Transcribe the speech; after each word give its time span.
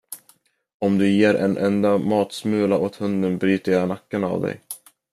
Om 0.79 0.97
du 0.97 1.09
ger 1.11 1.33
en 1.35 1.57
enda 1.57 1.97
matsmula 1.97 2.77
åt 2.77 2.95
hunden 2.95 3.37
bryter 3.37 3.71
jag 3.71 3.87
nacken 3.87 4.23
av 4.23 4.41
dig. 4.41 4.61